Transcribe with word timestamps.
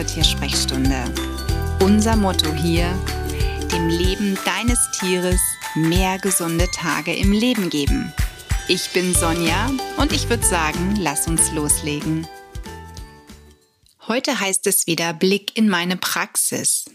zur 0.00 0.06
Tiersprechstunde. 0.06 1.12
Unser 1.80 2.16
Motto 2.16 2.50
hier, 2.54 2.88
dem 3.70 3.88
Leben 3.88 4.38
deines 4.46 4.78
Tieres 4.92 5.40
mehr 5.74 6.18
gesunde 6.18 6.70
Tage 6.70 7.14
im 7.14 7.32
Leben 7.32 7.68
geben. 7.68 8.10
Ich 8.66 8.88
bin 8.94 9.14
Sonja 9.14 9.70
und 9.98 10.12
ich 10.12 10.30
würde 10.30 10.46
sagen, 10.46 10.96
lass 10.98 11.28
uns 11.28 11.52
loslegen. 11.52 12.26
Heute 14.08 14.40
heißt 14.40 14.66
es 14.68 14.86
wieder 14.86 15.12
Blick 15.12 15.58
in 15.58 15.68
meine 15.68 15.98
Praxis. 15.98 16.86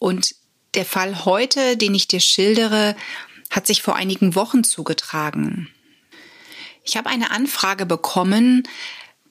Und 0.00 0.34
der 0.74 0.84
Fall 0.84 1.24
heute, 1.24 1.76
den 1.76 1.94
ich 1.94 2.08
dir 2.08 2.20
schildere, 2.20 2.96
hat 3.50 3.68
sich 3.68 3.82
vor 3.82 3.94
einigen 3.94 4.34
Wochen 4.34 4.64
zugetragen. 4.64 5.68
Ich 6.82 6.96
habe 6.96 7.08
eine 7.08 7.30
Anfrage 7.30 7.86
bekommen, 7.86 8.64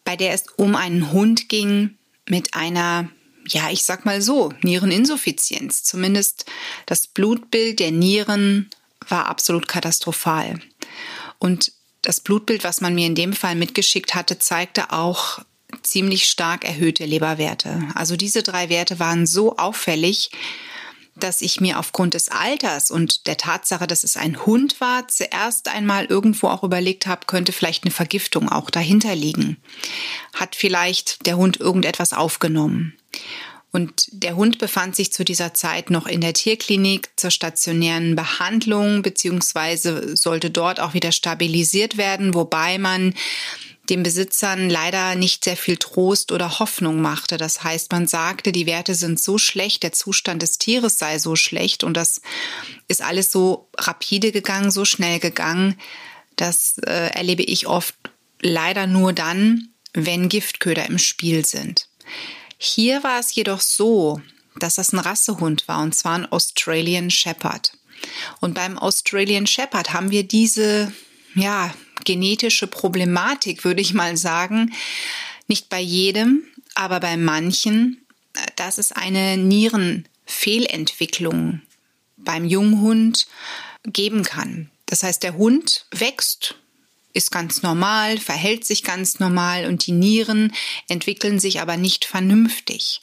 bei 0.05 0.16
der 0.16 0.34
es 0.34 0.45
um 0.55 0.77
einen 0.77 1.12
Hund 1.12 1.50
ging 1.50 1.98
mit 2.30 2.53
einer, 2.53 3.09
ja, 3.48 3.70
ich 3.70 3.84
sag 3.84 4.05
mal 4.05 4.21
so, 4.21 4.53
Niereninsuffizienz. 4.61 5.84
Zumindest 5.84 6.45
das 6.85 7.07
Blutbild 7.07 7.80
der 7.80 7.91
Nieren 7.91 8.70
war 9.07 9.27
absolut 9.27 9.67
katastrophal. 9.67 10.59
Und 11.39 11.71
das 12.02 12.20
Blutbild, 12.20 12.63
was 12.63 12.81
man 12.81 12.95
mir 12.95 13.05
in 13.05 13.16
dem 13.16 13.34
Fall 13.34 13.55
mitgeschickt 13.55 14.16
hatte, 14.16 14.39
zeigte 14.39 14.91
auch 14.91 15.39
ziemlich 15.84 16.25
stark 16.25 16.66
erhöhte 16.66 17.05
Leberwerte. 17.05 17.88
Also 17.95 18.17
diese 18.17 18.44
drei 18.44 18.69
Werte 18.69 18.99
waren 18.99 19.25
so 19.25 19.58
auffällig, 19.58 20.31
dass 21.16 21.42
ich 21.42 21.60
mir 21.60 21.78
aufgrund 21.78 22.14
des 22.14 22.30
Alters 22.30 22.90
und 22.92 23.28
der 23.28 23.38
Tatsache, 23.38 23.88
dass 23.88 24.04
es 24.04 24.18
ein 24.18 24.46
Hund 24.46 24.80
war, 24.80 25.08
zuerst 25.08 25.68
einmal 25.68 26.06
irgendwo 26.06 26.48
auch 26.48 26.64
überlegt 26.64 27.06
habe, 27.06 27.26
könnte 27.28 27.52
vielleicht 27.52 27.84
eine 27.84 27.92
Vergiftung 27.92 28.50
auch 28.50 28.70
dahinter 28.70 29.16
liegen. 29.16 29.58
Hat 30.34 30.56
vielleicht 30.56 31.26
der 31.26 31.38
Hund 31.38 31.59
irgendetwas 31.59 32.14
aufgenommen? 32.14 32.98
Und 33.73 34.09
der 34.12 34.36
Hund 34.36 34.58
befand 34.58 34.98
sich 34.98 35.14
zu 35.14 35.23
dieser 35.23 35.53
Zeit 35.53 35.90
noch 35.90 36.06
in 36.06 36.20
der 36.20 36.34
Tierklinik 36.34 37.09
zur 37.16 37.31
stationären 37.31 38.16
Behandlung, 38.16 39.02
beziehungsweise 39.02 40.18
sollte 40.18 40.52
dort 40.52 40.81
auch 40.81 40.94
wieder 40.94 41.14
stabilisiert 41.14 41.96
werden, 41.96 42.34
wobei 42.34 42.78
man 42.78 43.14
den 43.90 44.04
Besitzern 44.04 44.70
leider 44.70 45.16
nicht 45.16 45.44
sehr 45.44 45.58
viel 45.58 45.78
Trost 45.78 46.32
oder 46.32 46.60
Hoffnung 46.60 47.02
machte. 47.02 47.38
Das 47.38 47.64
heißt, 47.64 47.92
man 47.92 48.08
sagte, 48.08 48.52
die 48.52 48.66
Werte 48.66 48.96
sind 48.96 49.20
so 49.20 49.38
schlecht, 49.38 49.84
der 49.84 49.92
Zustand 49.92 50.42
des 50.42 50.58
Tieres 50.58 51.00
sei 51.00 51.20
so 51.20 51.36
schlecht 51.36 51.84
und 51.84 51.96
das 51.96 52.22
ist 52.88 53.02
alles 53.02 53.32
so 53.32 53.70
rapide 53.78 54.32
gegangen, 54.32 54.72
so 54.72 54.86
schnell 54.86 55.20
gegangen. 55.20 55.80
Das 56.36 56.78
äh, 56.80 57.09
erlebe 57.14 57.44
ich 57.44 57.68
oft 57.68 57.96
leider 58.42 58.88
nur 58.88 59.14
dann, 59.14 59.70
wenn 59.94 60.30
Giftköder 60.30 60.86
im 60.86 60.98
Spiel 60.98 61.46
sind. 61.46 61.88
Hier 62.58 63.04
war 63.04 63.20
es 63.20 63.34
jedoch 63.34 63.62
so, 63.62 64.22
dass 64.58 64.76
das 64.76 64.94
ein 64.94 65.00
Rassehund 65.00 65.68
war 65.68 65.82
und 65.82 65.96
zwar 65.96 66.16
ein 66.16 66.32
Australian 66.32 67.09
Shepherd. 67.09 67.74
Und 68.40 68.54
beim 68.54 68.78
Australian 68.78 69.48
Shepherd 69.48 69.94
haben 69.94 70.12
wir 70.12 70.24
diese 70.24 70.92
ja, 71.36 71.74
genetische 72.05 72.67
Problematik, 72.67 73.63
würde 73.63 73.81
ich 73.81 73.94
mal 73.94 74.17
sagen. 74.17 74.73
Nicht 75.47 75.69
bei 75.69 75.80
jedem, 75.80 76.44
aber 76.75 76.99
bei 76.99 77.17
manchen, 77.17 78.05
dass 78.55 78.77
es 78.77 78.91
eine 78.91 79.38
Nierenfehlentwicklung 79.38 81.61
beim 82.17 82.45
Junghund 82.45 83.25
geben 83.85 84.22
kann. 84.23 84.69
Das 84.85 85.02
heißt, 85.03 85.23
der 85.23 85.35
Hund 85.35 85.88
wächst 85.91 86.55
ist 87.14 87.31
ganz 87.31 87.62
normal, 87.62 88.17
verhält 88.17 88.66
sich 88.66 88.84
ganz 88.84 89.19
normal 89.19 89.66
und 89.66 89.85
die 89.85 89.91
Nieren 89.91 90.53
entwickeln 90.88 91.40
sich 91.40 91.62
aber 91.62 91.78
nicht 91.78 92.06
vernünftig. 92.06 93.02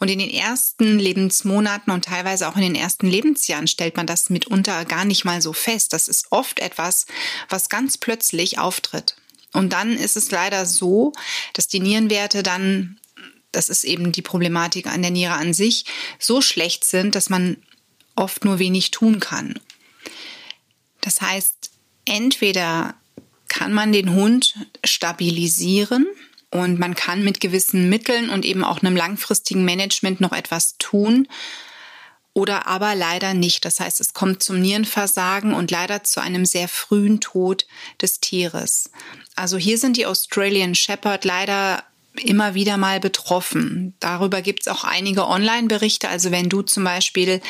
Und 0.00 0.08
in 0.08 0.18
den 0.18 0.30
ersten 0.30 0.98
Lebensmonaten 0.98 1.92
und 1.92 2.06
teilweise 2.06 2.48
auch 2.48 2.56
in 2.56 2.62
den 2.62 2.74
ersten 2.74 3.06
Lebensjahren 3.06 3.66
stellt 3.66 3.96
man 3.96 4.06
das 4.06 4.30
mitunter 4.30 4.84
gar 4.84 5.04
nicht 5.04 5.24
mal 5.24 5.40
so 5.40 5.52
fest. 5.52 5.92
Das 5.92 6.08
ist 6.08 6.26
oft 6.30 6.58
etwas, 6.60 7.06
was 7.48 7.68
ganz 7.68 7.98
plötzlich 7.98 8.58
auftritt. 8.58 9.16
Und 9.52 9.72
dann 9.72 9.92
ist 9.92 10.16
es 10.16 10.30
leider 10.30 10.66
so, 10.66 11.12
dass 11.52 11.68
die 11.68 11.80
Nierenwerte 11.80 12.42
dann, 12.42 12.98
das 13.52 13.68
ist 13.68 13.84
eben 13.84 14.10
die 14.10 14.22
Problematik 14.22 14.86
an 14.86 15.02
der 15.02 15.12
Niere 15.12 15.34
an 15.34 15.54
sich, 15.54 15.84
so 16.18 16.40
schlecht 16.40 16.84
sind, 16.84 17.14
dass 17.14 17.30
man 17.30 17.56
oft 18.16 18.44
nur 18.44 18.58
wenig 18.58 18.90
tun 18.90 19.20
kann. 19.20 19.60
Das 21.00 21.20
heißt, 21.20 21.70
entweder 22.04 22.94
kann 23.54 23.72
man 23.72 23.92
den 23.92 24.14
Hund 24.14 24.56
stabilisieren 24.84 26.06
und 26.50 26.80
man 26.80 26.96
kann 26.96 27.22
mit 27.22 27.40
gewissen 27.40 27.88
Mitteln 27.88 28.28
und 28.28 28.44
eben 28.44 28.64
auch 28.64 28.82
einem 28.82 28.96
langfristigen 28.96 29.64
Management 29.64 30.20
noch 30.20 30.32
etwas 30.32 30.76
tun 30.78 31.28
oder 32.32 32.66
aber 32.66 32.96
leider 32.96 33.32
nicht. 33.32 33.64
Das 33.64 33.78
heißt, 33.78 34.00
es 34.00 34.12
kommt 34.12 34.42
zum 34.42 34.60
Nierenversagen 34.60 35.54
und 35.54 35.70
leider 35.70 36.02
zu 36.02 36.20
einem 36.20 36.44
sehr 36.46 36.66
frühen 36.66 37.20
Tod 37.20 37.66
des 38.02 38.18
Tieres. 38.18 38.90
Also 39.36 39.56
hier 39.56 39.78
sind 39.78 39.96
die 39.96 40.06
Australian 40.06 40.74
Shepherd 40.74 41.24
leider 41.24 41.84
immer 42.16 42.54
wieder 42.54 42.76
mal 42.76 42.98
betroffen. 42.98 43.94
Darüber 44.00 44.42
gibt 44.42 44.62
es 44.62 44.68
auch 44.68 44.82
einige 44.82 45.28
Online-Berichte. 45.28 46.08
Also 46.08 46.32
wenn 46.32 46.48
du 46.48 46.62
zum 46.62 46.82
Beispiel 46.82 47.40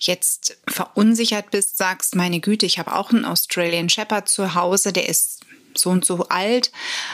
jetzt 0.00 0.56
verunsichert 0.68 1.50
bist, 1.50 1.78
sagst, 1.78 2.14
meine 2.14 2.38
Güte, 2.38 2.66
ich 2.66 2.78
habe 2.78 2.94
auch 2.94 3.10
einen 3.10 3.24
Australian 3.24 3.88
Shepherd 3.88 4.28
zu 4.28 4.54
Hause, 4.54 4.92
der 4.92 5.08
ist 5.08 5.37
so 5.78 5.90
und 5.90 6.04
so 6.04 6.28
alt, 6.28 6.70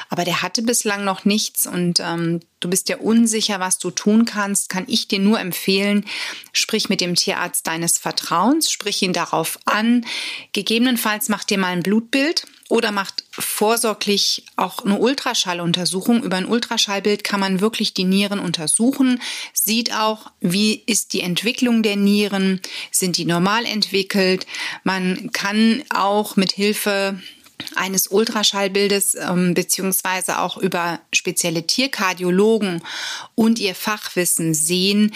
aber 0.09 0.25
der 0.25 0.43
hatte 0.43 0.63
bislang 0.63 1.05
noch 1.05 1.25
nichts 1.25 1.67
und 1.67 2.01
ähm, 2.01 2.41
du 2.65 2.71
bist 2.71 2.89
ja 2.89 2.97
unsicher, 2.97 3.61
was 3.61 3.79
du 3.79 3.91
tun 3.91 4.25
kannst, 4.25 4.69
kann 4.69 4.85
ich 4.87 5.07
dir 5.07 5.19
nur 5.19 5.39
empfehlen, 5.39 6.07
sprich 6.53 6.89
mit 6.89 7.01
dem 7.01 7.15
Tierarzt 7.15 7.67
deines 7.67 7.99
Vertrauens, 7.99 8.71
sprich 8.71 9.03
ihn 9.03 9.13
darauf 9.13 9.59
an. 9.67 10.07
Gegebenenfalls 10.53 11.29
mach 11.29 11.45
dir 11.45 11.59
mal 11.59 11.69
ein 11.69 11.83
Blutbild 11.83 12.47
oder 12.71 12.91
macht 12.93 13.25
vorsorglich 13.31 14.47
auch 14.57 14.85
eine 14.85 14.99
Ultraschalluntersuchung. 14.99 16.23
Über 16.23 16.37
ein 16.37 16.47
Ultraschallbild 16.47 17.23
kann 17.23 17.41
man 17.41 17.61
wirklich 17.61 17.93
die 17.93 18.05
Nieren 18.05 18.39
untersuchen, 18.39 19.21
sieht 19.53 19.95
auch, 19.95 20.31
wie 20.41 20.83
ist 20.87 21.13
die 21.13 21.21
Entwicklung 21.21 21.83
der 21.83 21.97
Nieren, 21.97 22.61
sind 22.91 23.19
die 23.19 23.27
normal 23.27 23.67
entwickelt. 23.67 24.47
Man 24.83 25.31
kann 25.33 25.85
auch 25.91 26.37
mit 26.37 26.53
Hilfe 26.53 27.21
eines 27.75 28.09
Ultraschallbildes 28.09 29.15
ähm, 29.15 29.55
beziehungsweise 29.55 30.39
auch 30.39 30.57
über 30.57 31.01
spezielle 31.13 31.67
Tierkardiologen 31.67 32.83
und 33.35 33.59
ihr 33.59 33.75
Fachwissen 33.75 34.55
sehen, 34.55 35.13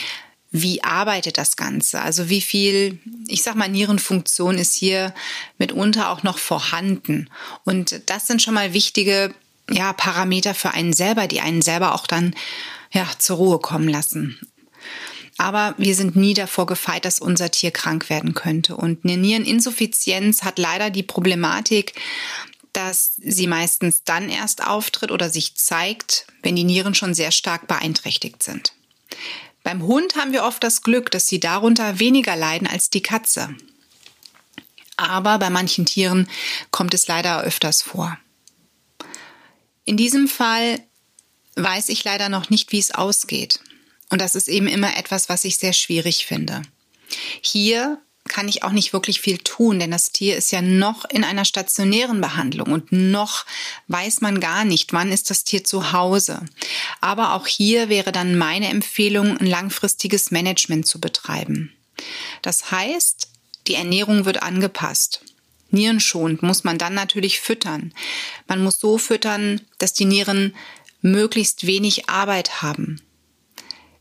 wie 0.51 0.83
arbeitet 0.83 1.37
das 1.37 1.57
Ganze? 1.57 2.01
Also 2.01 2.31
wie 2.31 2.41
viel, 2.41 2.99
ich 3.27 3.43
sag 3.43 3.55
mal, 3.55 3.69
Nierenfunktion 3.69 4.57
ist 4.57 4.75
hier 4.75 5.15
mitunter 5.59 6.11
auch 6.11 6.23
noch 6.23 6.39
vorhanden? 6.39 7.29
Und 7.65 8.01
das 8.07 8.27
sind 8.27 8.41
schon 8.41 8.55
mal 8.55 8.73
wichtige 8.73 9.35
ja, 9.71 9.93
Parameter 9.93 10.55
für 10.55 10.71
einen 10.71 10.95
selber, 10.95 11.27
die 11.27 11.41
einen 11.41 11.61
selber 11.61 11.95
auch 11.95 12.07
dann 12.07 12.35
ja, 12.93 13.07
zur 13.19 13.37
Ruhe 13.37 13.59
kommen 13.59 13.89
lassen. 13.89 14.39
Aber 15.39 15.75
wir 15.79 15.95
sind 15.95 16.17
nie 16.17 16.35
davor 16.35 16.67
gefeit, 16.67 17.05
dass 17.05 17.21
unser 17.21 17.51
Tier 17.51 17.71
krank 17.71 18.11
werden 18.11 18.35
könnte. 18.35 18.77
Und 18.77 19.05
eine 19.05 19.17
Niereninsuffizienz 19.17 20.43
hat 20.43 20.59
leider 20.59 20.91
die 20.91 21.05
Problematik, 21.05 21.95
dass 22.73 23.15
sie 23.17 23.47
meistens 23.47 24.03
dann 24.05 24.29
erst 24.29 24.67
auftritt 24.67 25.13
oder 25.13 25.31
sich 25.31 25.55
zeigt, 25.55 26.27
wenn 26.43 26.57
die 26.57 26.65
Nieren 26.65 26.95
schon 26.95 27.15
sehr 27.15 27.31
stark 27.31 27.69
beeinträchtigt 27.69 28.43
sind. 28.43 28.73
Beim 29.63 29.83
Hund 29.83 30.17
haben 30.17 30.33
wir 30.33 30.45
oft 30.45 30.63
das 30.63 30.83
Glück, 30.83 31.11
dass 31.11 31.29
sie 31.29 31.41
darunter 31.41 32.01
weniger 32.01 32.37
leiden 32.37 32.67
als 32.67 32.91
die 32.91 33.03
Katze. 33.03 33.55
Aber 34.97 35.39
bei 35.39 35.51
manchen 35.51 35.87
Tieren 35.87 36.29
kommt 36.73 36.95
es 36.95 37.07
leider 37.07 37.43
öfters 37.43 37.83
vor. 37.83 38.19
In 39.85 39.97
diesem 39.97 40.27
Fall 40.27 40.81
weiß 41.55 41.89
ich 41.91 42.03
leider 42.03 42.29
noch 42.29 42.51
nicht, 42.51 42.73
wie 42.73 42.79
es 42.79 42.91
ausgeht. 42.91 43.61
Und 44.11 44.21
das 44.21 44.35
ist 44.35 44.49
eben 44.49 44.69
immer 44.69 44.97
etwas, 44.97 45.29
was 45.29 45.45
ich 45.45 45.57
sehr 45.57 45.73
schwierig 45.73 46.27
finde. 46.27 46.63
Hier 47.41 48.01
kann 48.29 48.49
ich 48.49 48.63
auch 48.63 48.73
nicht 48.73 48.93
wirklich 48.93 49.21
viel 49.21 49.39
tun, 49.39 49.81
denn 49.81 49.91
das 49.91 50.13
Tier 50.13 50.37
ist 50.37 50.53
ja 50.53 50.63
noch 50.63 51.05
in 51.07 51.25
einer 51.25 51.45
stationären 51.45 52.21
Behandlung 52.21 52.71
und 52.73 52.93
noch 52.93 53.47
weiß 53.89 54.21
man 54.21 54.39
gar 54.39 54.65
nicht, 54.65 54.93
wann 54.93 55.11
ist 55.11 55.31
das 55.31 55.45
Tier 55.45 55.65
zu 55.65 55.93
Hause. 55.93 56.45
Aber 57.01 57.33
auch 57.35 57.47
hier 57.47 57.89
wäre 57.89 58.13
dann 58.13 58.37
meine 58.37 58.69
Empfehlung, 58.69 59.39
ein 59.39 59.47
langfristiges 59.47 60.31
Management 60.31 60.87
zu 60.87 61.01
betreiben. 61.01 61.73
Das 62.43 62.71
heißt, 62.71 63.29
die 63.67 63.75
Ernährung 63.75 64.25
wird 64.25 64.43
angepasst. 64.43 65.23
Nierenschonend 65.71 66.43
muss 66.43 66.65
man 66.65 66.79
dann 66.79 66.95
natürlich 66.95 67.41
füttern. 67.41 67.93
Man 68.47 68.63
muss 68.63 68.79
so 68.79 68.97
füttern, 68.99 69.61
dass 69.79 69.93
die 69.93 70.07
Nieren 70.07 70.55
möglichst 71.03 71.67
wenig 71.67 72.09
Arbeit 72.09 72.63
haben. 72.63 73.01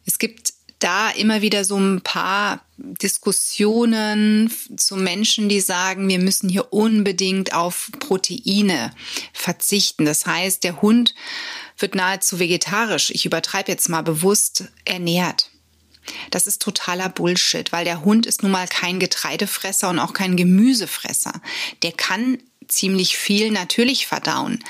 Es 0.07 0.17
gibt 0.17 0.53
da 0.79 1.09
immer 1.09 1.41
wieder 1.41 1.65
so 1.65 1.77
ein 1.77 2.01
paar 2.01 2.61
Diskussionen 2.77 4.51
zu 4.77 4.95
Menschen, 4.95 5.49
die 5.49 5.59
sagen, 5.59 6.07
wir 6.07 6.19
müssen 6.19 6.49
hier 6.49 6.71
unbedingt 6.71 7.53
auf 7.53 7.89
Proteine 7.99 8.91
verzichten. 9.33 10.05
Das 10.05 10.25
heißt, 10.25 10.63
der 10.63 10.81
Hund 10.81 11.13
wird 11.77 11.93
nahezu 11.93 12.39
vegetarisch, 12.39 13.11
ich 13.11 13.25
übertreibe 13.25 13.71
jetzt 13.71 13.89
mal 13.89 14.03
bewusst, 14.03 14.65
ernährt. 14.85 15.49
Das 16.31 16.47
ist 16.47 16.61
totaler 16.61 17.09
Bullshit, 17.09 17.71
weil 17.73 17.83
der 17.83 18.05
Hund 18.05 18.25
ist 18.25 18.41
nun 18.41 18.51
mal 18.51 18.67
kein 18.67 18.99
Getreidefresser 18.99 19.89
und 19.89 19.99
auch 19.99 20.13
kein 20.13 20.37
Gemüsefresser. 20.37 21.33
Der 21.83 21.91
kann 21.91 22.37
ziemlich 22.67 23.17
viel 23.17 23.51
natürlich 23.51 24.07
verdauen. 24.07 24.63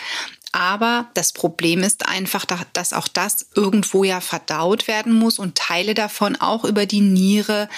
Aber 0.52 1.10
das 1.14 1.34
Problem 1.34 1.84
ist 1.84 2.08
einfach, 2.08 2.46
dass 2.74 2.94
auch 2.94 3.08
das 3.08 3.48
irgendwo 3.54 4.04
ja 4.04 4.22
verdaut 4.22 4.88
werden 4.88 5.14
muss 5.14 5.40
und 5.40 5.56
Teile 5.56 5.94
davon 5.94 6.36
auch 6.36 6.64
über 6.64 6.86
die 6.86 7.02
Niere 7.02 7.70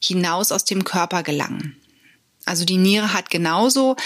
hinaus 0.00 0.52
aus 0.52 0.64
dem 0.64 0.84
Körper 0.84 1.22
gelangen. 1.22 1.76
Also 2.44 2.64
die 2.64 2.76
Niere 2.76 3.12
hat 3.12 3.30
genauso 3.30 3.96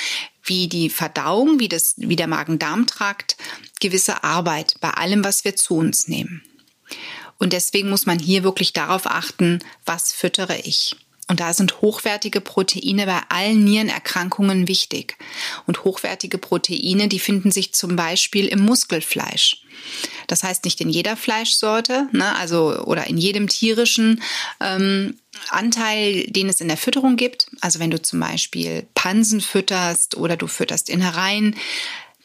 wie 0.42 0.68
die 0.68 0.90
Verdauung, 0.90 1.58
wie, 1.58 1.68
das, 1.68 1.94
wie 1.96 2.16
der 2.16 2.26
Magen-Darm-Trakt 2.26 3.36
gewisse 3.80 4.24
Arbeit 4.24 4.76
bei 4.80 4.90
allem, 4.90 5.24
was 5.24 5.44
wir 5.44 5.56
zu 5.56 5.76
uns 5.76 6.08
nehmen. 6.08 6.42
Und 7.38 7.52
deswegen 7.52 7.90
muss 7.90 8.06
man 8.06 8.18
hier 8.18 8.44
wirklich 8.44 8.72
darauf 8.72 9.06
achten, 9.06 9.58
was 9.84 10.12
füttere 10.12 10.58
ich. 10.58 10.96
Und 11.28 11.40
da 11.40 11.52
sind 11.52 11.80
hochwertige 11.80 12.40
Proteine 12.40 13.06
bei 13.06 13.20
allen 13.28 13.64
Nierenerkrankungen 13.64 14.68
wichtig. 14.68 15.16
Und 15.66 15.82
hochwertige 15.82 16.38
Proteine, 16.38 17.08
die 17.08 17.18
finden 17.18 17.50
sich 17.50 17.74
zum 17.74 17.96
Beispiel 17.96 18.46
im 18.46 18.60
Muskelfleisch. 18.60 19.62
Das 20.28 20.44
heißt 20.44 20.64
nicht 20.64 20.80
in 20.80 20.88
jeder 20.88 21.16
Fleischsorte, 21.16 22.08
ne, 22.12 22.34
also 22.36 22.84
oder 22.84 23.06
in 23.06 23.18
jedem 23.18 23.48
tierischen 23.48 24.22
ähm, 24.60 25.18
Anteil, 25.50 26.24
den 26.28 26.48
es 26.48 26.60
in 26.60 26.68
der 26.68 26.76
Fütterung 26.76 27.16
gibt. 27.16 27.48
Also 27.60 27.80
wenn 27.80 27.90
du 27.90 28.00
zum 28.00 28.20
Beispiel 28.20 28.86
Pansen 28.94 29.40
fütterst 29.40 30.16
oder 30.16 30.36
du 30.36 30.46
fütterst 30.46 30.88
Innereien, 30.88 31.56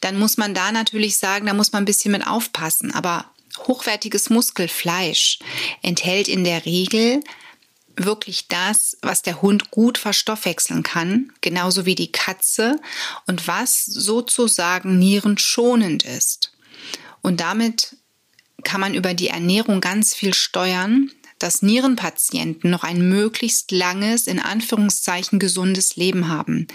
dann 0.00 0.18
muss 0.18 0.36
man 0.36 0.54
da 0.54 0.72
natürlich 0.72 1.16
sagen, 1.16 1.46
da 1.46 1.54
muss 1.54 1.72
man 1.72 1.82
ein 1.82 1.86
bisschen 1.86 2.12
mit 2.12 2.26
aufpassen. 2.26 2.92
Aber 2.92 3.26
hochwertiges 3.66 4.30
Muskelfleisch 4.30 5.38
enthält 5.82 6.28
in 6.28 6.44
der 6.44 6.64
Regel 6.64 7.22
wirklich 7.96 8.48
das, 8.48 8.96
was 9.02 9.22
der 9.22 9.42
Hund 9.42 9.70
gut 9.70 9.98
verstoffwechseln 9.98 10.82
kann, 10.82 11.32
genauso 11.40 11.86
wie 11.86 11.94
die 11.94 12.12
Katze 12.12 12.80
und 13.26 13.46
was 13.46 13.84
sozusagen 13.84 14.98
nierenschonend 14.98 16.04
ist. 16.04 16.52
Und 17.20 17.40
damit 17.40 17.96
kann 18.64 18.80
man 18.80 18.94
über 18.94 19.14
die 19.14 19.28
Ernährung 19.28 19.80
ganz 19.80 20.14
viel 20.14 20.34
steuern, 20.34 21.10
dass 21.38 21.62
Nierenpatienten 21.62 22.70
noch 22.70 22.84
ein 22.84 23.08
möglichst 23.08 23.72
langes, 23.72 24.26
in 24.26 24.38
Anführungszeichen 24.38 25.38
gesundes 25.38 25.96
Leben 25.96 26.28
haben. 26.28 26.68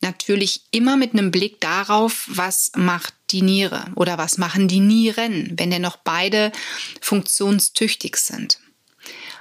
Natürlich 0.00 0.62
immer 0.70 0.96
mit 0.96 1.12
einem 1.12 1.30
Blick 1.30 1.60
darauf, 1.60 2.24
was 2.28 2.72
macht 2.76 3.14
die 3.30 3.42
Niere 3.42 3.86
oder 3.96 4.16
was 4.18 4.38
machen 4.38 4.68
die 4.68 4.80
Nieren, 4.80 5.54
wenn 5.56 5.70
denn 5.70 5.82
noch 5.82 5.96
beide 5.96 6.52
funktionstüchtig 7.00 8.16
sind. 8.16 8.60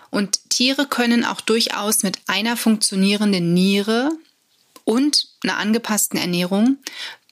Und 0.09 0.49
Tiere 0.49 0.87
können 0.87 1.25
auch 1.25 1.41
durchaus 1.41 2.03
mit 2.03 2.19
einer 2.27 2.57
funktionierenden 2.57 3.53
Niere 3.53 4.11
und 4.83 5.27
einer 5.43 5.57
angepassten 5.57 6.19
Ernährung 6.19 6.77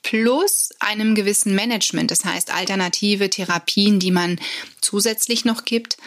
plus 0.04 0.70
einem 0.80 1.16
gewissen 1.16 1.56
Management, 1.56 2.12
das 2.12 2.26
heißt 2.26 2.54
alternative 2.54 3.30
Therapien, 3.30 4.00
die 4.00 4.12
man 4.12 4.40
zusätzlich 4.80 5.46
noch 5.46 5.66
gibt, 5.66 5.98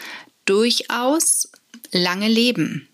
durchaus 0.45 1.49
lange 1.91 2.29
leben. 2.29 2.87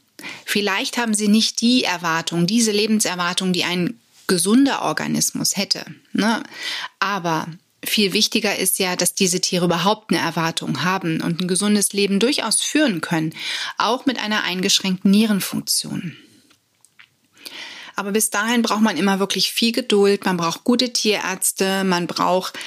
Vielleicht 0.46 0.98
haben 0.98 1.14
sie 1.14 1.28
nicht 1.28 1.62
die 1.62 1.84
Erwartung, 1.84 2.48
diese 2.48 2.72
Lebenserwartung, 2.72 3.54
die 3.54 3.66
ein 3.66 4.00
gesunder 4.26 4.82
Organismus 4.82 5.56
hätte. 5.58 5.86
Ne? 6.14 6.42
Aber 7.00 7.48
viel 7.86 8.14
wichtiger 8.14 8.56
ist 8.56 8.80
ja, 8.80 8.96
dass 8.96 9.14
diese 9.14 9.42
Tiere 9.42 9.66
überhaupt 9.66 10.12
eine 10.12 10.22
Erwartung 10.22 10.84
haben 10.84 11.22
und 11.22 11.42
ein 11.42 11.48
gesundes 11.48 11.94
Leben 11.94 12.20
durchaus 12.20 12.62
führen 12.62 13.02
können, 13.02 13.34
auch 13.78 14.06
mit 14.06 14.20
einer 14.20 14.44
eingeschränkten 14.44 15.12
Nierenfunktion. 15.12 16.18
Aber 17.96 18.12
bis 18.12 18.30
dahin 18.30 18.62
braucht 18.62 18.82
man 18.82 18.98
immer 18.98 19.20
wirklich 19.20 19.52
viel 19.52 19.72
Geduld, 19.72 20.26
man 20.26 20.38
braucht 20.38 20.64
gute 20.64 20.92
Tierärzte, 20.92 21.84
man 21.84 22.08
braucht 22.08 22.58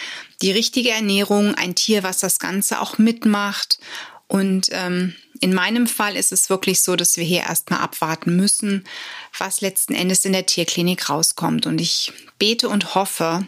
die 0.40 0.52
richtige 0.52 0.90
Ernährung, 0.90 1.54
ein 1.54 1.74
Tier, 1.74 2.02
was 2.02 2.18
das 2.18 2.38
Ganze 2.38 2.80
auch 2.80 2.98
mitmacht. 2.98 3.78
Und 4.26 4.68
ähm, 4.72 5.14
in 5.40 5.54
meinem 5.54 5.86
Fall 5.86 6.16
ist 6.16 6.32
es 6.32 6.50
wirklich 6.50 6.82
so, 6.82 6.96
dass 6.96 7.16
wir 7.16 7.24
hier 7.24 7.42
erstmal 7.42 7.80
abwarten 7.80 8.36
müssen, 8.36 8.84
was 9.36 9.60
letzten 9.60 9.94
Endes 9.94 10.24
in 10.24 10.32
der 10.32 10.46
Tierklinik 10.46 11.10
rauskommt. 11.10 11.66
Und 11.66 11.80
ich 11.80 12.12
bete 12.38 12.68
und 12.68 12.94
hoffe, 12.94 13.46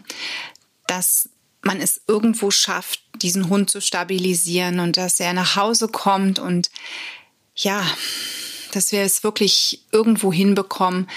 dass 0.87 1.29
man 1.61 1.79
es 1.79 2.01
irgendwo 2.07 2.51
schafft, 2.51 3.01
diesen 3.21 3.49
Hund 3.49 3.69
zu 3.69 3.81
stabilisieren 3.81 4.79
und 4.79 4.97
dass 4.97 5.19
er 5.19 5.33
nach 5.33 5.55
Hause 5.55 5.87
kommt 5.87 6.39
und 6.39 6.71
ja, 7.55 7.85
dass 8.71 8.91
wir 8.91 9.01
es 9.01 9.23
wirklich 9.23 9.83
irgendwo 9.91 10.31
hinbekommen, 10.33 11.09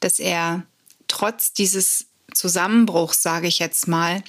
dass 0.00 0.18
er 0.18 0.62
trotz 1.08 1.52
dieses 1.52 2.06
Zusammenbruchs, 2.32 3.22
sage 3.22 3.48
ich 3.48 3.58
jetzt 3.58 3.88
mal, 3.88 4.22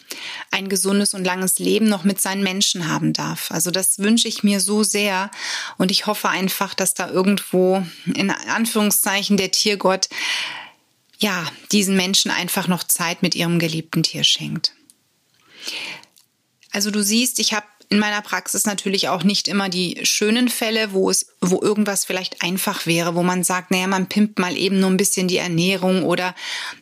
ein 0.49 0.69
gesundes 0.69 1.13
und 1.13 1.23
langes 1.23 1.59
Leben 1.59 1.87
noch 1.87 2.03
mit 2.03 2.19
seinen 2.19 2.43
Menschen 2.43 2.87
haben 2.87 3.13
darf. 3.13 3.51
Also 3.51 3.69
das 3.71 3.99
wünsche 3.99 4.27
ich 4.27 4.43
mir 4.43 4.59
so 4.59 4.83
sehr 4.83 5.29
und 5.77 5.91
ich 5.91 6.07
hoffe 6.07 6.29
einfach, 6.29 6.73
dass 6.73 6.95
da 6.95 7.09
irgendwo 7.09 7.85
in 8.13 8.31
Anführungszeichen 8.31 9.37
der 9.37 9.51
Tiergott 9.51 10.09
ja, 11.19 11.45
diesen 11.71 11.95
Menschen 11.95 12.31
einfach 12.31 12.67
noch 12.67 12.83
Zeit 12.83 13.21
mit 13.21 13.35
ihrem 13.35 13.59
geliebten 13.59 14.01
Tier 14.01 14.23
schenkt. 14.23 14.73
Also 16.71 16.91
du 16.91 17.03
siehst, 17.03 17.39
ich 17.39 17.53
habe 17.53 17.65
in 17.91 17.99
meiner 17.99 18.21
Praxis 18.21 18.65
natürlich 18.65 19.09
auch 19.09 19.23
nicht 19.23 19.49
immer 19.49 19.67
die 19.67 19.99
schönen 20.03 20.47
Fälle, 20.47 20.93
wo 20.93 21.09
es, 21.09 21.25
wo 21.41 21.61
irgendwas 21.61 22.05
vielleicht 22.05 22.41
einfach 22.41 22.85
wäre, 22.85 23.15
wo 23.15 23.21
man 23.21 23.43
sagt, 23.43 23.69
naja, 23.69 23.85
man 23.85 24.07
pimpt 24.07 24.39
mal 24.39 24.55
eben 24.55 24.79
nur 24.79 24.89
ein 24.89 24.95
bisschen 24.95 25.27
die 25.27 25.37
Ernährung 25.37 26.03
oder 26.03 26.33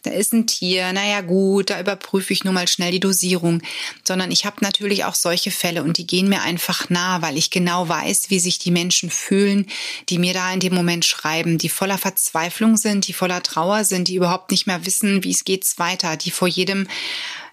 da 0.03 0.12
ist 0.12 0.33
ein 0.33 0.45
Tier, 0.45 0.94
naja 0.94 1.21
gut, 1.21 1.71
da 1.71 1.80
überprüfe 1.80 2.31
ich 2.31 2.44
nur 2.44 2.53
mal 2.53 2.68
schnell 2.68 2.91
die 2.91 3.00
Dosierung. 3.00 3.63
Sondern 4.03 4.30
ich 4.30 4.45
habe 4.45 4.57
natürlich 4.62 5.03
auch 5.03 5.15
solche 5.15 5.50
Fälle 5.50 5.81
und 5.81 5.97
die 5.97 6.06
gehen 6.06 6.30
mir 6.30 6.44
einfach 6.44 6.92
nah, 6.92 7.24
weil 7.24 7.38
ich 7.38 7.50
genau 7.50 7.89
weiß, 7.89 8.30
wie 8.30 8.39
sich 8.39 8.59
die 8.59 8.71
Menschen 8.71 9.09
fühlen, 9.09 9.65
die 10.09 10.19
mir 10.19 10.35
da 10.35 10.53
in 10.53 10.59
dem 10.59 10.75
Moment 10.75 11.06
schreiben, 11.06 11.57
die 11.57 11.69
voller 11.69 11.97
Verzweiflung 11.97 12.77
sind, 12.77 13.07
die 13.07 13.13
voller 13.13 13.42
Trauer 13.42 13.83
sind, 13.83 14.09
die 14.09 14.16
überhaupt 14.16 14.52
nicht 14.52 14.68
mehr 14.68 14.85
wissen, 14.85 15.23
wie 15.23 15.31
es 15.31 15.44
geht's 15.44 15.80
weiter, 15.80 16.18
die 16.18 16.30
vor 16.30 16.47
jedem 16.47 16.87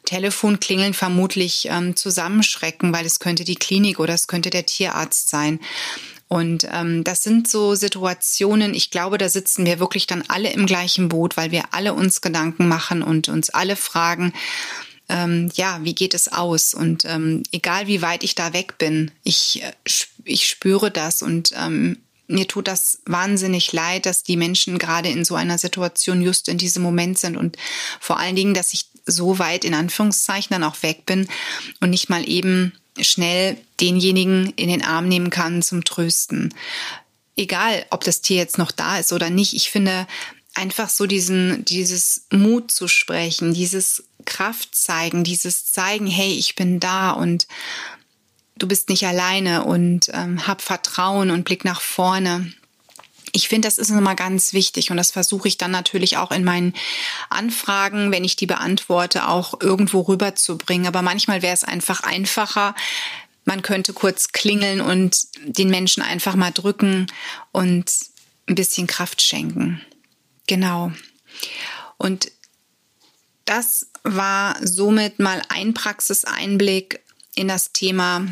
Telefonklingeln 0.06 0.94
vermutlich 0.94 1.68
ähm, 1.70 1.94
zusammenschrecken, 1.94 2.94
weil 2.94 3.04
es 3.04 3.20
könnte 3.20 3.44
die 3.44 3.56
Klinik 3.56 4.00
oder 4.00 4.14
es 4.14 4.26
könnte 4.26 4.48
der 4.48 4.64
Tierarzt 4.64 5.28
sein. 5.28 5.60
Und 6.28 6.66
ähm, 6.72 7.04
das 7.04 7.22
sind 7.22 7.46
so 7.46 7.74
Situationen, 7.74 8.74
ich 8.74 8.90
glaube, 8.90 9.18
da 9.18 9.28
sitzen 9.28 9.64
wir 9.64 9.78
wirklich 9.78 10.06
dann 10.06 10.24
alle 10.26 10.50
im 10.50 10.66
gleichen 10.66 11.08
Boot, 11.08 11.36
weil 11.36 11.52
wir 11.52 11.64
alle 11.72 11.94
uns 11.94 12.20
Gedanken 12.20 12.66
machen 12.66 13.02
und 13.02 13.28
uns 13.28 13.50
alle 13.50 13.76
fragen, 13.76 14.32
ähm, 15.08 15.50
ja, 15.54 15.78
wie 15.82 15.94
geht 15.94 16.14
es 16.14 16.32
aus? 16.32 16.74
Und 16.74 17.04
ähm, 17.04 17.44
egal 17.52 17.86
wie 17.86 18.02
weit 18.02 18.24
ich 18.24 18.34
da 18.34 18.52
weg 18.52 18.78
bin, 18.78 19.12
ich, 19.22 19.62
äh, 19.62 19.72
ich 20.24 20.48
spüre 20.48 20.90
das 20.90 21.22
und 21.22 21.52
ähm, 21.56 21.98
mir 22.28 22.48
tut 22.48 22.66
das 22.66 22.98
wahnsinnig 23.06 23.72
leid, 23.72 24.04
dass 24.04 24.24
die 24.24 24.36
Menschen 24.36 24.78
gerade 24.78 25.08
in 25.08 25.24
so 25.24 25.36
einer 25.36 25.58
Situation 25.58 26.22
just 26.22 26.48
in 26.48 26.58
diesem 26.58 26.82
Moment 26.82 27.18
sind 27.18 27.36
und 27.36 27.56
vor 28.00 28.18
allen 28.18 28.34
Dingen, 28.34 28.52
dass 28.52 28.72
ich 28.72 28.86
so 29.06 29.38
weit 29.38 29.64
in 29.64 29.74
Anführungszeichen 29.74 30.50
dann 30.50 30.64
auch 30.64 30.82
weg 30.82 31.06
bin 31.06 31.28
und 31.80 31.90
nicht 31.90 32.08
mal 32.08 32.28
eben 32.28 32.72
schnell 33.00 33.56
denjenigen 33.80 34.52
in 34.56 34.68
den 34.68 34.82
Arm 34.82 35.08
nehmen 35.08 35.30
kann 35.30 35.62
zum 35.62 35.84
Trösten. 35.84 36.54
Egal, 37.36 37.84
ob 37.90 38.04
das 38.04 38.22
Tier 38.22 38.38
jetzt 38.38 38.58
noch 38.58 38.72
da 38.72 38.98
ist 38.98 39.12
oder 39.12 39.30
nicht, 39.30 39.54
ich 39.54 39.70
finde 39.70 40.06
einfach 40.54 40.88
so 40.88 41.06
diesen, 41.06 41.64
dieses 41.64 42.26
Mut 42.30 42.70
zu 42.70 42.88
sprechen, 42.88 43.52
dieses 43.52 44.04
Kraft 44.24 44.74
zeigen, 44.74 45.22
dieses 45.22 45.70
zeigen, 45.70 46.06
hey, 46.06 46.32
ich 46.32 46.56
bin 46.56 46.80
da 46.80 47.10
und 47.10 47.46
du 48.56 48.66
bist 48.66 48.88
nicht 48.88 49.06
alleine 49.06 49.64
und 49.64 50.10
ähm, 50.12 50.46
hab 50.46 50.62
Vertrauen 50.62 51.30
und 51.30 51.44
Blick 51.44 51.64
nach 51.64 51.82
vorne 51.82 52.52
ich 53.36 53.48
finde, 53.48 53.68
das 53.68 53.76
ist 53.76 53.90
immer 53.90 54.14
ganz 54.14 54.54
wichtig 54.54 54.90
und 54.90 54.96
das 54.96 55.10
versuche 55.10 55.46
ich 55.46 55.58
dann 55.58 55.70
natürlich 55.70 56.16
auch 56.16 56.32
in 56.32 56.42
meinen 56.42 56.72
Anfragen, 57.28 58.10
wenn 58.10 58.24
ich 58.24 58.34
die 58.34 58.46
beantworte, 58.46 59.28
auch 59.28 59.60
irgendwo 59.60 60.00
rüberzubringen. 60.00 60.86
Aber 60.86 61.02
manchmal 61.02 61.42
wäre 61.42 61.52
es 61.52 61.62
einfach 61.62 62.02
einfacher, 62.02 62.74
man 63.44 63.60
könnte 63.60 63.92
kurz 63.92 64.32
klingeln 64.32 64.80
und 64.80 65.28
den 65.44 65.68
Menschen 65.68 66.02
einfach 66.02 66.34
mal 66.34 66.50
drücken 66.50 67.08
und 67.52 67.92
ein 68.48 68.54
bisschen 68.54 68.86
Kraft 68.86 69.20
schenken. 69.20 69.82
Genau. 70.46 70.92
Und 71.98 72.32
das 73.44 73.88
war 74.02 74.56
somit 74.62 75.18
mal 75.18 75.42
ein 75.50 75.74
Praxiseinblick 75.74 77.00
in 77.34 77.48
das 77.48 77.72
Thema 77.72 78.26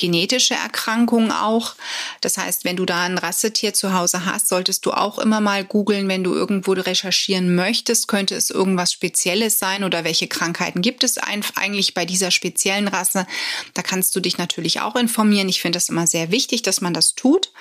genetische 0.00 0.54
Erkrankung 0.54 1.30
auch. 1.30 1.74
Das 2.22 2.38
heißt, 2.38 2.64
wenn 2.64 2.76
du 2.76 2.86
da 2.86 3.02
ein 3.02 3.18
Rassetier 3.18 3.74
zu 3.74 3.92
Hause 3.92 4.24
hast, 4.24 4.48
solltest 4.48 4.86
du 4.86 4.92
auch 4.92 5.18
immer 5.18 5.40
mal 5.40 5.62
googeln, 5.62 6.08
wenn 6.08 6.24
du 6.24 6.32
irgendwo 6.32 6.72
recherchieren 6.72 7.54
möchtest, 7.54 8.08
könnte 8.08 8.34
es 8.34 8.50
irgendwas 8.50 8.92
Spezielles 8.92 9.58
sein 9.58 9.84
oder 9.84 10.02
welche 10.02 10.26
Krankheiten 10.26 10.80
gibt 10.80 11.04
es 11.04 11.18
eigentlich 11.18 11.92
bei 11.92 12.06
dieser 12.06 12.30
speziellen 12.30 12.88
Rasse. 12.88 13.26
Da 13.74 13.82
kannst 13.82 14.16
du 14.16 14.20
dich 14.20 14.38
natürlich 14.38 14.80
auch 14.80 14.96
informieren. 14.96 15.50
Ich 15.50 15.60
finde 15.60 15.76
das 15.76 15.90
immer 15.90 16.06
sehr 16.06 16.30
wichtig, 16.30 16.62
dass 16.62 16.80
man 16.80 16.94
das 16.94 17.14
tut. 17.14 17.52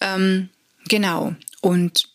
Ähm, 0.00 0.48
genau. 0.88 1.34
Und 1.60 2.08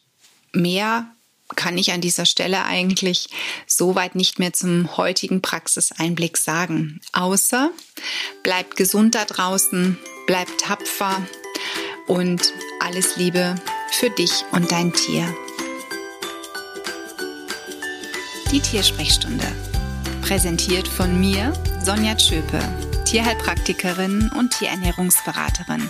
mehr 0.51 1.12
kann 1.55 1.77
ich 1.77 1.91
an 1.91 2.01
dieser 2.01 2.25
Stelle 2.25 2.65
eigentlich 2.65 3.29
soweit 3.67 4.15
nicht 4.15 4.39
mehr 4.39 4.53
zum 4.53 4.97
heutigen 4.97 5.41
Praxiseinblick 5.41 6.37
sagen. 6.37 6.99
Außer 7.11 7.71
bleibt 8.43 8.75
gesund 8.75 9.15
da 9.15 9.25
draußen, 9.25 9.97
bleibt 10.27 10.61
tapfer 10.61 11.21
und 12.07 12.53
alles 12.79 13.15
Liebe 13.17 13.55
für 13.91 14.09
dich 14.09 14.43
und 14.51 14.71
dein 14.71 14.93
Tier. 14.93 15.33
Die 18.51 18.59
Tiersprechstunde. 18.59 19.47
Präsentiert 20.21 20.87
von 20.87 21.19
mir, 21.19 21.53
Sonja 21.83 22.15
Tschöpe, 22.15 22.59
Tierheilpraktikerin 23.05 24.31
und 24.37 24.53
Tierernährungsberaterin. 24.57 25.89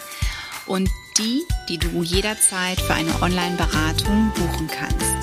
Und 0.66 0.90
die, 1.18 1.44
die 1.70 1.78
du 1.78 2.04
jederzeit 2.04 2.80
für 2.80 2.94
eine 2.94 3.22
Online-Beratung 3.22 4.32
buchen 4.36 4.68
kannst. 4.68 5.23